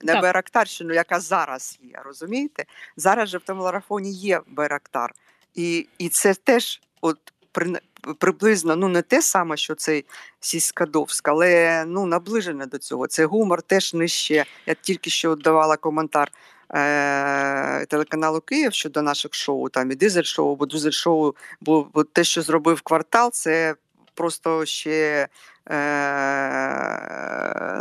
не 0.02 0.22
Байрактарщиною, 0.22 0.96
яка 0.96 1.20
зараз 1.20 1.80
є. 1.84 2.02
Розумієте? 2.06 2.66
Зараз 2.98 3.30
же 3.30 3.38
в 3.38 3.42
тому 3.42 3.64
марафоні 3.64 4.12
є 4.12 4.42
Байрактар. 4.48 5.14
І 5.56 5.88
і 5.98 6.10
це 6.10 6.34
теж 6.34 6.82
от 7.02 7.18
при, 7.52 7.74
приблизно 8.20 8.76
ну 8.76 8.88
не 8.88 9.02
те 9.02 9.22
саме, 9.22 9.58
що 9.58 9.76
цей 9.76 10.06
Сіскадовськ, 10.40 11.28
але 11.28 11.84
ну 11.88 12.06
наближене 12.06 12.66
до 12.66 12.78
цього. 12.78 13.08
Це 13.08 13.26
гумор 13.26 13.62
теж 13.62 13.94
нижче. 13.94 14.46
Я 14.66 14.74
тільки 14.74 15.10
що 15.10 15.36
давала 15.36 15.78
коментар. 15.78 16.32
Е, 16.76 17.86
телеканалу 17.86 18.42
Київ 18.42 18.74
щодо 18.74 19.02
наших 19.02 19.34
шоу, 19.34 19.70
там 19.70 19.92
і 19.92 19.96
дизель 19.96 20.24
шоу, 20.24 20.56
бо 20.56 20.66
дизель 20.66 20.92
шоу, 20.92 21.34
бо, 21.62 21.88
бо 21.94 22.04
те, 22.04 22.24
що 22.24 22.42
зробив 22.42 22.82
квартал, 22.82 23.32
це 23.32 23.76
просто 24.14 24.66
ще 24.66 25.28
е, 25.70 25.80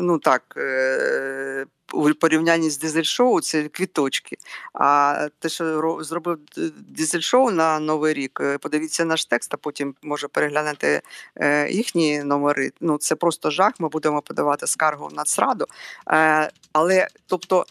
ну 0.00 0.18
так, 0.18 0.54
е, 0.56 1.66
у 1.92 2.14
порівнянні 2.14 2.70
з 2.70 2.78
дизель-шоу 2.78 3.40
це 3.40 3.68
квіточки. 3.68 4.36
А 4.74 5.28
те, 5.38 5.48
що 5.48 5.98
зробив 6.02 6.38
дизель-шоу 6.76 7.50
на 7.50 7.78
Новий 7.78 8.14
рік, 8.14 8.38
е, 8.42 8.58
подивіться 8.58 9.04
наш 9.04 9.24
текст, 9.24 9.54
а 9.54 9.56
потім 9.56 9.94
може 10.02 10.28
переглянути 10.28 11.02
е, 11.36 11.70
їхні 11.70 12.22
номери. 12.22 12.72
Ну 12.80 12.98
це 12.98 13.14
просто 13.14 13.50
жах. 13.50 13.72
Ми 13.78 13.88
будемо 13.88 14.22
подавати 14.22 14.66
скаргу 14.66 15.06
в 15.06 15.14
Нацраду. 15.14 15.66
Е, 16.10 16.50
але 16.72 17.08
тобто 17.26 17.66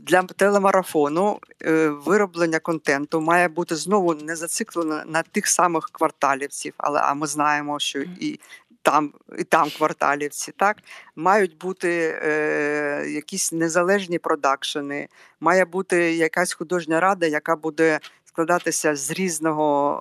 для 0.00 0.22
телемарафону 0.22 1.38
е, 1.62 1.88
вироблення 1.88 2.58
контенту 2.58 3.20
має 3.20 3.48
бути 3.48 3.76
знову 3.76 4.14
не 4.14 4.36
зациклено 4.36 5.02
на 5.06 5.22
тих 5.22 5.46
самих 5.46 5.88
кварталівців, 5.92 6.74
але 6.76 7.00
а 7.00 7.14
ми 7.14 7.26
знаємо, 7.26 7.78
що 7.78 8.00
і. 8.00 8.40
Там 8.82 9.12
і 9.38 9.44
там 9.44 9.70
кварталівці, 9.70 10.52
так 10.52 10.76
мають 11.16 11.58
бути 11.58 12.20
е, 12.22 13.04
якісь 13.08 13.52
незалежні 13.52 14.18
продакшени, 14.18 15.08
має 15.40 15.64
бути 15.64 16.14
якась 16.14 16.52
художня 16.52 17.00
рада, 17.00 17.26
яка 17.26 17.56
буде 17.56 18.00
складатися 18.24 18.96
з 18.96 19.10
різного 19.10 20.00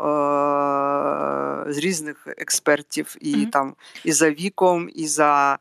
е, 1.67 1.73
з 1.73 1.77
різних 1.77 2.27
експертів, 2.37 3.15
і 3.21 3.35
mm-hmm. 3.35 3.49
там 3.49 3.75
і 4.03 4.11
за 4.11 4.31
віком, 4.31 4.89
і 4.95 5.07
за 5.07 5.59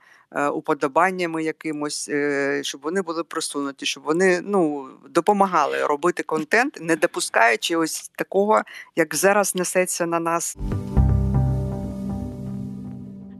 уподобаннями 0.54 1.44
якимось, 1.44 2.08
е, 2.08 2.60
щоб 2.64 2.80
вони 2.80 3.02
були 3.02 3.24
просунуті, 3.24 3.86
щоб 3.86 4.02
вони 4.02 4.40
ну 4.44 4.88
допомагали 5.10 5.86
робити 5.86 6.22
контент, 6.22 6.78
не 6.80 6.96
допускаючи 6.96 7.76
ось 7.76 8.10
такого, 8.16 8.62
як 8.96 9.14
зараз 9.14 9.54
несеться 9.54 10.06
на 10.06 10.20
нас. 10.20 10.56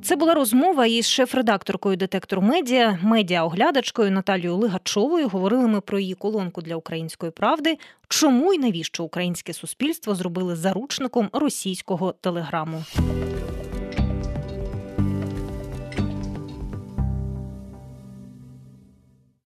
Це 0.03 0.17
була 0.17 0.35
розмова 0.35 0.87
із 0.87 1.09
шеф-редакторкою 1.09 1.97
детектору 1.97 2.43
медіа, 2.43 2.99
медіаоглядачкою 3.03 4.11
Наталією 4.11 4.57
Лигачовою. 4.57 5.29
Говорили 5.29 5.69
ми 5.69 5.81
про 5.81 5.99
її 5.99 6.15
колонку 6.15 6.63
для 6.63 6.77
української 6.77 7.33
правди. 7.33 7.79
Чому 8.09 8.55
і 8.55 8.59
навіщо 8.59 9.05
українське 9.05 9.53
суспільство 9.53 10.15
зробили 10.15 10.57
заручником 10.57 11.29
російського 11.33 12.15
телеграму? 12.21 12.85